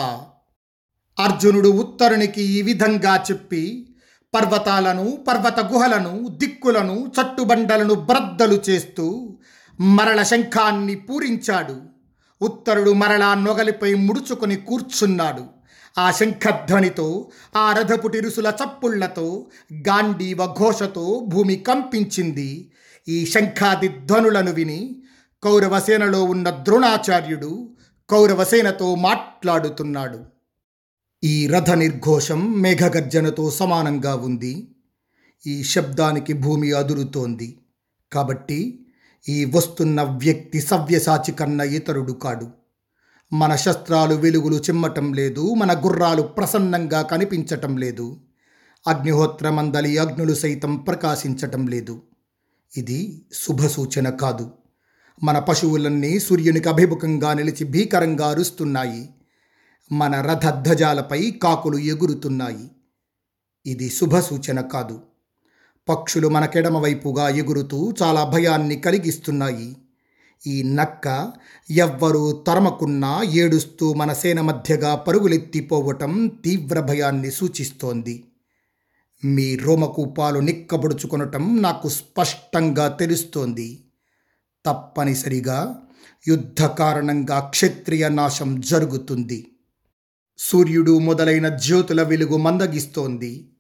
అర్జునుడు 1.19 1.69
ఉత్తరునికి 1.69 2.43
ఈ 2.43 2.63
విధంగా 2.63 3.25
చెప్పి 3.31 3.95
పర్వతాలను 4.35 5.19
పర్వత 5.29 5.61
గుహలను 5.73 6.29
దిక్కులను 6.29 7.07
చట్టుబండలను 7.07 7.95
బ్రద్దలు 7.95 8.61
చేస్తూ 8.71 9.39
మరల 9.81 10.23
శంఖాన్ని 10.23 10.95
పూరించాడు. 10.95 11.77
ఉత్తరుడు 12.43 12.91
మరలా 12.91 13.35
నొగలిపై 13.35 13.95
ముడుచుకొని 13.95 14.57
కూర్చున్నాడు. 14.57 15.45
ఆ 15.99 16.11
శంఖధ్వనితో 16.11 17.31
ఆ 17.57 17.73
రథపుటిరుసుల 17.73 18.53
చప్పుళ్ళతో 18.65 19.47
గాంధీవ 19.89 20.47
ఘోషతో 20.47 21.27
భూమి 21.29 21.57
కంపించింది. 21.57 22.73
ఈ 23.09 23.27
శంఖాది 23.27 23.89
ధ్వనులను 23.89 24.51
విని 24.51 25.03
కౌరవసేనలో 25.43 26.25
ఉన్న 26.25 26.51
ద్రోణాచార్యుడు 26.51 27.71
కౌరవసేనతో 28.11 28.95
మాట్లాడుతున్నాడు. 28.95 30.25
ఈ 31.25 31.47
రథ 31.47 31.71
నిర్ఘోషం 31.71 32.61
మేఘగర్జనతో 32.61 33.51
సమానంగా 33.51 34.15
ఉంది. 34.15 34.75
ఈ 35.47 35.65
శబ్దానికి 35.65 36.33
భూమి 36.33 36.73
అదురుతోంది. 36.73 37.59
కాబట్టి 38.13 38.87
ఈ 39.29 39.45
వస్తున్న 39.45 40.03
వ్యక్తి 40.03 40.61
సవ్యసాచి 40.61 41.33
కన్న 41.33 41.61
ఇతరుడు 41.61 42.13
కాడు. 42.13 42.49
మన 43.33 43.57
శస్త్రాలు 43.57 44.15
వెలుగులు 44.15 44.57
చిమ్మటం 44.57 45.13
లేదు. 45.13 45.55
మన 45.55 45.85
గుర్రాలు 45.87 46.23
ప్రసన్నంగా 46.23 47.03
కనిపించటం 47.03 47.77
లేదు. 47.77 48.21
అగ్నిహోత్రమందలి 48.89 49.99
అగ్నులు 49.99 50.35
సైతం 50.35 50.77
ప్రకాశించటం 50.77 51.67
లేదు. 51.67 52.03
ఇది 52.77 53.27
శుభసూచన 53.33 54.11
కాదు. 54.11 54.51
మన 55.23 55.39
పశువులన్నీ 55.39 56.21
సూర్యునికి 56.21 56.69
అభిముఖంగా 56.69 57.33
నిలిచి 57.33 57.65
భీకరంగా 57.65 58.27
అరుస్తున్నాయి. 58.27 59.09
మన 59.93 60.21
రథధ్వజాలపై 60.21 61.31
కాకులు 61.31 61.79
ఎగురుతున్నాయి. 61.79 62.71
ఇది 63.67 63.91
శుభ 63.91 64.19
సూచన 64.19 64.61
కాదు. 64.61 65.01
పక్షులు 65.89 66.29
మన 66.29 66.45
కెడమవైపుగా 66.45 67.29
ఎగురుతూ 67.29 67.95
చాలా 68.03 68.25
భయాన్ని 68.25 68.77
కలిగిస్తున్నాయి. 68.77 69.77
ఈ 70.47 70.63
నక్క 70.63 71.33
ఎవ్వరూ 71.71 72.33
తరమకున్నా 72.33 73.23
ఏడుస్తూ 73.23 73.95
మన 73.95 74.13
సేన 74.13 74.41
మధ్యగా 74.41 74.95
పరుగులెత్తిపోవటం 74.95 76.33
తీవ్ర 76.45 76.81
భయాన్ని 76.81 77.31
సూచిస్తోంది. 77.31 78.25
మీ 79.25 79.57
రోమకూపాలు 79.57 80.39
నిక్కబొడుచుకొనటం 80.39 81.63
నాకు 81.63 81.89
స్పష్టంగా 81.89 82.89
తెలుస్తోంది. 82.89 83.85
తప్పనిసరిగా 84.67 85.83
యుద్ధ 86.29 86.65
కారణంగా 86.65 87.41
క్షత్రియ 87.41 88.09
నాశం 88.09 88.61
జరుగుతుంది. 88.61 89.47
సూర్యుడు 90.39 90.99
మొదలైన 90.99 91.49
జ్యోతుల 91.49 92.03
వెలుగు 92.03 92.37
మందగిస్తోంది. 92.37 93.55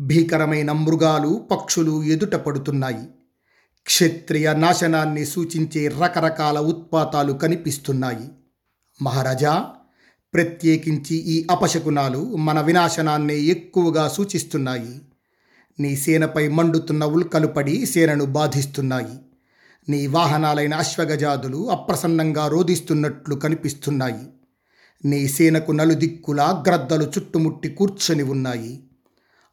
భీకరమైన 0.00 0.72
మృగాలు 0.72 1.46
పక్షులు 1.50 2.02
ఎదుట 2.02 2.34
పడుతున్నాయి. 2.34 3.06
క్షత్రియ 3.84 4.54
నాశనాన్ని 4.54 5.26
సూచించే 5.26 5.88
రకరకాల 5.88 6.58
ఉత్పాతాలు 6.58 7.32
కనిపిస్తున్నాయి. 7.32 8.28
మహారాజా 9.02 9.68
ప్రత్యేకించి 10.34 11.16
ఈ 11.16 11.46
అపశకునాలు 11.50 12.36
మన 12.36 12.60
వినాశనాన్ని 12.60 13.44
ఎక్కువగా 13.44 14.08
సూచిస్తున్నాయి. 14.08 15.00
నీ 15.80 15.96
సేనపై 15.96 16.48
మండుతున్న 16.48 17.04
ఉల్కలు 17.04 17.46
పడి 17.46 17.86
సేనను 17.86 18.24
బాధిస్తున్నాయి. 18.24 19.18
నీ 19.90 20.06
వాహనాలైన 20.06 20.74
అశ్వగజాదులు 20.74 21.70
అప్రసన్నంగా 21.70 22.48
రోధిస్తున్నట్లు 22.48 23.34
కనిపిస్తున్నాయి. 23.34 24.26
నీ 25.04 25.28
సేనకు 25.28 25.72
నలుదిక్కులా 25.72 26.64
గ్రద్దలు 26.66 27.04
చుట్టుముట్టి 27.04 27.68
కూర్చొని 27.68 28.22
ఉన్నాయి. 28.22 28.90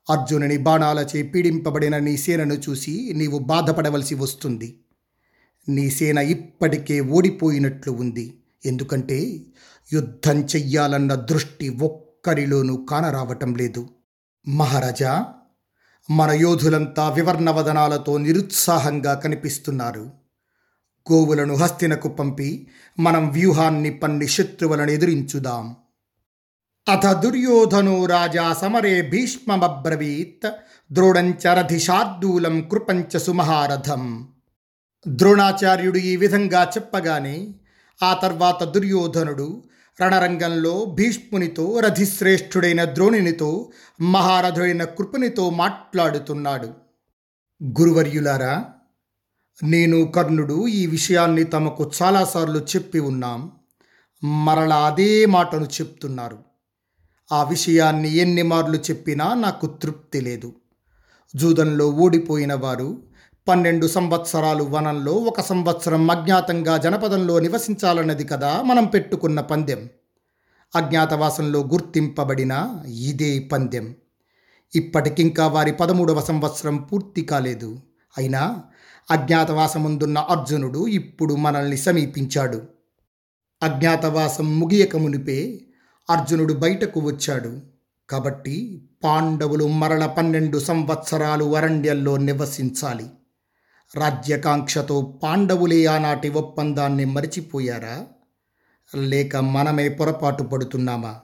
అర్జునుని 0.10 0.58
బాణాలచే 0.58 1.22
పీడింపబడిన 1.22 1.98
నీ 1.98 2.18
సేనను 2.18 2.54
చూసి 2.54 3.14
నీవు 3.16 3.40
బాధపడవలసి 3.40 4.16
వస్తుంది. 4.16 4.80
నీ 5.70 5.90
సేన 5.90 6.18
ఇప్పటికే 6.18 7.00
ఓడిపోయినట్లు 7.00 7.92
ఉంది. 7.92 8.42
ఎందుకంటే 8.66 9.42
యుద్ధం 9.94 10.44
చెయ్యాలన్న 10.44 11.16
దృష్టి 11.16 11.70
ఒక్కరిలోనూ 11.70 12.86
కానరావటం 12.90 13.56
లేదు. 13.56 13.90
మహారాజా 14.48 15.26
మన 16.12 16.32
యోధులంతా 16.32 17.10
వివర్ణవదనాలతో 17.10 18.18
నిరుత్సాహంగా 18.18 19.14
కనిపిస్తున్నారు. 19.14 20.27
గోవులను 21.12 21.56
హస్తినకు 21.56 22.08
పంపి 22.08 22.68
మనం 23.00 23.30
వ్యూహాన్ని 23.30 23.90
పన్ని 23.90 24.28
శత్రువులను 24.28 24.92
ఎదురించుదాం. 24.92 25.76
అథ 26.90 27.06
దుర్యోధనో 27.06 28.06
రాజా 28.06 28.54
సమరే 28.54 29.10
భీష్మమబ్రవీత్ 29.10 30.50
ద్రోణంచ 30.94 31.54
రథిశార్దూలం 31.54 32.62
కృపంచ 32.62 33.20
సుమహారథం. 33.20 34.28
ద్రోణాచార్యుడు 35.08 35.98
ఈ 35.98 36.16
విధంగా 36.16 36.64
చెప్పగానే 36.64 37.48
ఆ 38.04 38.14
తర్వాత 38.14 38.64
దుర్యోధనుడు 38.64 39.64
రణరంగంలో 40.02 40.86
భీష్మునితో 40.86 41.80
రథిశ్రేష్ఠుడైన 41.80 42.84
ద్రోణునితో 42.84 43.72
మహారథుడైన 44.02 44.84
కృపునితో 44.84 45.50
మాట్లాడుతున్నాడు. 45.50 46.74
గురువర్యులారా 47.64 48.66
నేను 49.64 50.06
కర్ణుడు 50.06 50.68
ఈ 50.68 50.86
విషయాన్ని 50.86 51.44
తమకు 51.44 51.92
చాలాసార్లు 52.02 52.60
చెప్పి 52.60 53.00
ఉన్నాం. 53.00 53.52
మరలా 54.24 54.76
అదే 54.76 55.26
మాటను 55.26 55.66
చెప్తున్నారు. 55.66 56.38
ఆ 57.32 57.44
విషయాన్ని 57.44 58.16
ఎన్ని 58.16 58.42
మార్లు 58.42 58.78
చెప్పినా 58.78 59.34
నాకు 59.34 59.68
తృప్తి 59.68 60.22
లేదు. 60.22 60.54
జూదంలో 61.36 61.90
ఓడిపోయిన 61.90 62.54
వారు 62.54 63.04
పన్నెండు 63.48 63.88
సంవత్సరాలు 63.88 64.64
వనంలో 64.64 65.12
ఒక 65.14 65.42
సంవత్సరం 65.42 66.12
అజ్ఞాతంగా 66.12 66.78
జనపదంలో 66.78 67.40
నివసించాలన్నది 67.40 68.24
కదా 68.24 68.62
మనం 68.62 68.86
పెట్టుకున్న 68.86 69.42
పందెం. 69.42 69.90
అజ్ఞాతవాసంలో 70.76 71.60
గుర్తింపబడిన 71.60 72.84
ఇదే 72.88 73.40
పందెం. 73.40 73.96
ఇప్పటికింకా 74.76 75.48
వారి 75.48 75.72
పదమూడవ 75.72 76.22
సంవత్సరం 76.22 76.78
పూర్తి 76.78 77.22
కాలేదు. 77.22 77.80
అయినా 78.18 78.64
అజ్ఞాతవాసముందున్న 79.12 80.18
అర్జునుడు 80.18 80.88
ఇప్పుడు 80.88 81.34
మనల్ని 81.34 81.78
సమీపించాడు. 81.78 82.62
అజ్ఞాతవాసం 83.64 84.60
ముగియకమునిపే 84.60 85.62
అర్జునుడు 86.10 86.54
బయటకు 86.54 87.00
వచ్చాడు. 87.00 87.62
కాబట్టి 88.10 88.82
పాండవులు 89.04 89.68
మరల 89.68 90.06
పన్నెండు 90.06 90.58
సంవత్సరాలు 90.58 91.56
అరణ్యంలో 91.56 92.18
నివసించాలి. 92.18 93.06
రాజ్యకాంక్షతో 93.96 95.20
పాండవులే 95.24 95.86
ఆనాటి 95.86 96.30
ఒప్పందాన్ని 96.30 97.06
మరిచిపోయారా? 97.06 98.06
లేక 98.96 99.36
మనమే 99.36 99.90
పొరపాటు 99.90 100.44
పడుతున్నామా? 100.44 101.20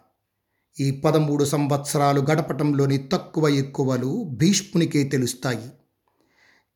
ఈ 0.79 0.91
పదమూడు 0.91 1.43
సంవత్సరాలు 1.43 2.21
గడపటంలోని 2.21 2.97
తక్కువ 2.97 3.47
ఎక్కువలు 3.47 4.23
భీష్మునికే 4.31 5.03
తెలుస్తాయి. 5.03 5.69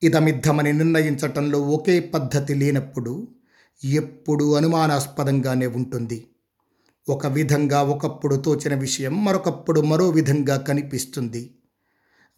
ఇదమిద్దమని 0.03 0.73
నిర్ణయించటంలో 0.73 1.61
ఒకే 1.61 1.99
పద్ధతి 1.99 2.53
లేనప్పుడు 2.53 3.27
ఎప్పుడూ 3.83 4.53
అనుమానాస్పదంగానే 4.53 5.67
ఉంటుంది. 5.67 6.27
ఒక 7.09 7.27
విధంగా 7.27 7.81
ఒకప్పుడు 7.81 8.35
తోచిన 8.35 8.75
విషయం 8.75 9.25
మరొకప్పుడు 9.25 9.81
మరో 9.81 10.09
విధంగా 10.09 10.57
కనిపిస్తుంది. 10.57 11.49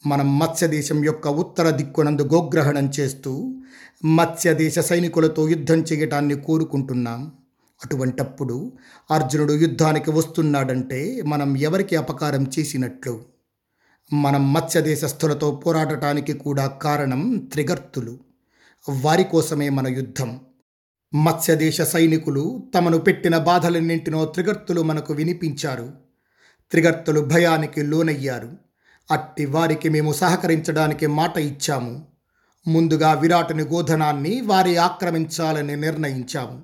మనం 0.08 0.40
మత్స్యదేశం 0.40 1.06
యొక్క 1.06 1.28
ఉత్తర 1.28 1.70
దిక్కునందు 1.70 2.22
గోగ్రహణం 2.22 2.92
చేస్తూ 3.00 3.62
మత్స్యదేశ 4.06 4.80
సైనికులతో 4.80 5.50
యుద్ధం 5.50 5.80
చేయటాన్ని 5.80 6.36
కోరుకుంటున్నాం. 6.36 7.32
అటువంటప్పుడు 7.86 8.72
అర్జునుడు 9.12 9.54
యుద్ధానికి 9.54 10.12
వస్తున్నాడంటే 10.12 11.22
మనం 11.22 11.58
ఎవరికి 11.58 11.96
అపకారం 11.96 12.44
చేసినట్లు? 12.60 13.29
మనం 14.14 14.54
మత్స్యదేశస్థులతో 14.54 15.52
పోరాడటానికి 15.52 16.34
కూడా 16.34 16.68
కారణం 16.68 17.38
త్రిగర్తులు. 17.52 18.20
వారి 19.02 19.24
కోసమే 19.24 19.70
మన 19.70 19.88
యుద్ధం. 19.88 20.40
మత్స్యదేశ 21.16 21.82
సైనికులు 21.82 22.64
తమను 22.76 22.98
పెట్టిన 22.98 23.38
బాధలన్నింటినో 23.38 24.26
త్రిగర్తులు 24.26 24.82
మనకు 24.82 25.14
వినిపించారు. 25.14 25.94
త్రిగర్తులు 26.72 27.22
భయానికి 27.22 27.82
లోనయ్యారు. 27.82 28.52
అట్టి 29.12 29.46
వారికి 29.46 29.90
మేము 29.90 30.14
సహకరించడానికి 30.14 31.08
మాట 31.08 31.38
ఇచ్చాము. 31.38 32.08
ముందుగా 32.68 33.14
విరాటుని 33.14 33.64
గోధనాన్ని 33.64 34.42
వారి 34.42 34.78
ఆక్రమించాలని 34.78 35.76
నిర్ణయించాము. 35.76 36.62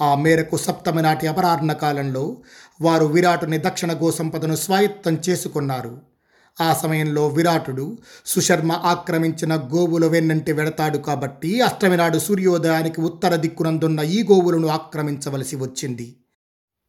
ఆ 0.00 0.14
మేరకు 0.14 0.56
సప్తమి 0.56 1.02
నాటి 1.02 1.26
అపరాహ్న 1.26 1.72
కాలంలో 1.72 2.36
వారు 2.80 3.04
విరాటుని 3.04 3.58
దక్షిణ 3.58 3.92
గోసంపదను 3.92 4.56
స్వాయత్తం 4.56 5.18
చేసుకున్నారు. 5.28 6.15
ఆ 6.60 6.74
సమయంలో 6.74 7.28
విరాటుడు 7.28 7.98
సుశర్మ 8.26 8.72
ఆక్రమించిన 8.72 9.56
గోవుల 9.56 10.06
వెన్నంటి 10.06 10.52
వెడతాడు 10.52 10.98
కాబట్టి 10.98 11.60
అష్టమి 11.60 11.96
నాడు 11.96 12.18
సూర్యోదయానికి 12.18 13.00
ఉత్తర 13.00 13.36
దిక్కునందున్న 13.36 14.00
ఈ 14.00 14.22
గోవులను 14.22 14.68
ఆక్రమించవలసి 14.68 15.56
వచ్చింది. 15.56 16.16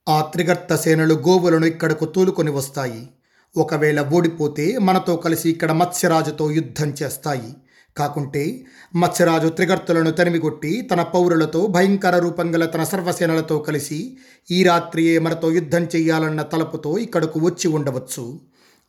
ఆ 0.09 0.21
త్రిగర్త 0.21 0.75
సేనలు 0.75 1.13
గోవులను 1.13 1.65
ఇక్కడకు 1.65 2.05
తోలుకొని 2.05 2.51
వస్తాయి. 2.51 3.09
ఒకవేళ 3.57 4.01
ఓడిపోతే 4.01 4.77
మనతో 4.77 5.15
కలిసి 5.15 5.49
ఇక్కడ 5.49 5.71
మత్స్యరాజుతో 5.71 6.51
యుద్ధం 6.51 6.93
చేస్తాయి. 7.03 7.55
కాకుంటే 7.97 8.65
మత్స్యరాజు 8.95 9.47
త్రిగర్తులను 9.47 10.11
తరిమికొట్టి 10.11 10.81
తన 10.81 11.01
పౌరులతో 11.01 11.67
భయంకర 11.67 12.19
రూపం 12.19 12.55
గల 12.55 12.65
తన 12.65 12.83
సర్వసేనలతో 12.83 13.59
కలిసి 13.59 14.17
ఈ 14.51 14.63
రాత్రియే 14.63 15.19
మనతో 15.19 15.51
యుద్ధం 15.51 15.83
చెయ్యాలన్న 15.83 16.41
తలపుతో 16.41 16.97
ఇక్కడకు 16.97 17.39
వచ్చి 17.39 17.67
ఉండవచ్చు. 17.67 18.39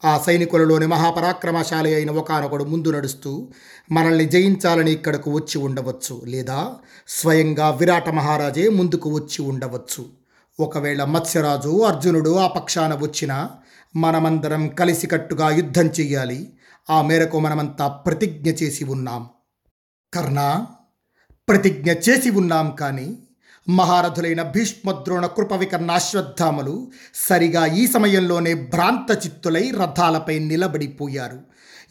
ఆ 0.05 0.19
సైనికులలోని 0.19 0.87
మహాపరాక్రమశాలి 0.87 1.95
అయిన 1.95 2.11
ఒకనొకడు 2.11 2.65
ముందు 2.65 2.91
నడుస్తూ 2.91 3.49
మనల్ని 3.93 4.25
జయించాలని 4.25 4.93
ఇక్కడకు 4.93 5.31
వచ్చి 5.31 5.59
ఉండవచ్చు 5.59 6.23
లేదా 6.25 6.75
స్వయంగా 7.09 7.71
విరాట 7.71 8.09
మహారాజే 8.09 8.69
ముందుకు 8.69 9.15
వచ్చి 9.15 9.45
ఉండవచ్చు. 9.45 10.07
ఒకవేళ 10.61 11.05
మత్స్యరాజు 11.05 11.83
అర్జునుడు 11.83 12.39
ఆ 12.39 12.47
పక్షాన 12.47 12.95
వచ్చినా 12.95 13.51
మనమందరం 13.97 14.69
కలిసికట్టుగా 14.69 15.51
యుద్ధం 15.51 15.87
చెయ్యాలి. 15.87 16.53
ఆ 16.91 17.03
మేరకు 17.03 17.39
మనమంతా 17.39 17.89
ప్రతిజ్ఞ 17.89 18.51
చేసి 18.51 18.85
ఉన్నాం. 18.85 19.29
కర్ణ 20.15 20.67
ప్రతిజ్ఞ 21.49 21.93
చేసి 21.93 22.31
ఉన్నాం 22.31 22.71
కానీ 22.71 23.19
మహారథులైన 23.69 24.43
భీష్మద్రోణ 24.43 25.27
కృపవికర్ణ 25.27 25.91
అశ్వత్థామలు 25.91 26.91
సరిగా 27.15 27.67
ఈ 27.67 27.87
సమయంలోనే 27.87 28.55
భ్రాంత 28.55 29.27
చిత్తులై 29.27 29.71
రథాలపై 29.71 30.39
నిలబడిపోయారు. 30.39 31.39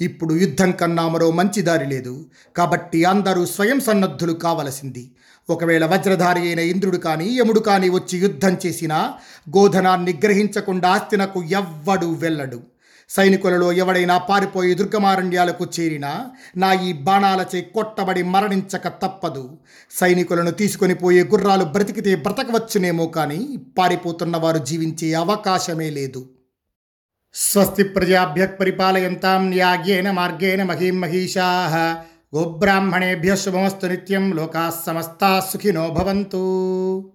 ఇప్పుడు 0.01 0.33
యుద్ధం 0.33 0.71
కన్నా 0.71 1.07
మరో 1.07 1.31
మంచి 1.31 1.61
దారి 1.61 1.89
లేదు. 1.89 2.25
కాబట్టి 2.55 3.03
అందరూ 3.03 3.45
స్వయం 3.45 3.79
సన్నద్ధులు 3.79 4.33
కావలసింది. 4.33 5.11
ఒకవేళ 5.49 5.85
వజ్రధారి 5.85 6.39
అయిన 6.39 6.59
ఇంద్రుడు 6.59 6.97
కానీ 6.97 7.37
యముడు 7.37 7.59
కానీ 7.59 7.89
వచ్చి 7.89 8.19
యుద్ధం 8.19 8.57
చేసినా 8.65 9.13
గోధనాన్ని 9.57 10.19
గ్రహించకుండా 10.23 10.89
ఆస్తినకు 10.89 11.43
ఎవ్వడు 11.43 12.05
వెళ్ళడు. 12.05 12.76
సైనికులలో 13.09 13.71
ఎవడైనా 13.71 14.17
పారిపోయి 14.17 14.73
దుర్గమారణ్యాలకు 14.73 15.67
చేరినా 15.79 16.31
నా 16.57 16.73
ఈ 16.73 16.93
బాణాలచే 16.93 17.61
కొట్టబడి 17.61 18.23
మరణించక 18.23 18.87
తప్పదు. 18.87 19.57
సైనికులను 19.91 20.51
తీసుకొని 20.51 20.93
పోయే 20.93 21.23
గుర్రాలు 21.23 21.63
బ్రతికితే 21.63 22.15
బ్రతకవచ్చునేమో 22.15 23.05
కానీ 23.05 23.59
పారిపోతున్న 23.77 24.37
వారు 24.37 24.57
జీవించే 24.57 25.13
అవకాశమే 25.13 25.89
లేదు. 25.89 26.29
స్వస్తి 27.33 27.83
ప్రజాభ్య 27.83 28.45
పరిపాలయంతాం 28.45 29.49
న్యాగ్యేన 29.49 30.11
మార్గేణ 30.11 30.63
మహీం 30.63 31.01
మహిషా. 31.01 32.03
గోబ్రాహ్మణేభ్య 32.35 33.35
శుభమస్తు 33.35 33.85
నిత్యం 33.85 34.31
లోకా 34.31 34.73
సమస్తా 34.85 35.49
సుఖినో 35.53 35.87
భవంతు. 35.87 37.13